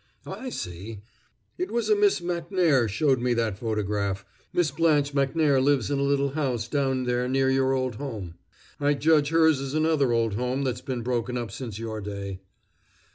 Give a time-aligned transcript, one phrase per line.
[0.25, 1.03] "I see.
[1.59, 6.01] It was a Miss Macnair showed me that photograph Miss Blanche Macnair lives in a
[6.01, 8.33] little house down there near your old home.
[8.79, 12.39] I judge hers is another old home that's been broken up since your day."